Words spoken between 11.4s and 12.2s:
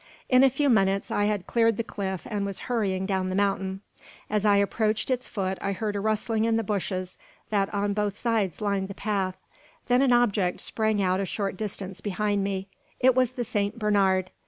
distance